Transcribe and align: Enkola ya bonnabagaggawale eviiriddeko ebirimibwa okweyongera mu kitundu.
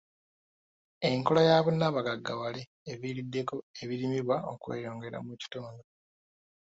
Enkola 1.09 1.41
ya 1.49 1.63
bonnabagaggawale 1.65 2.61
eviiriddeko 2.91 3.55
ebirimibwa 3.81 4.35
okweyongera 4.53 5.17
mu 5.25 5.33
kitundu. 5.41 5.83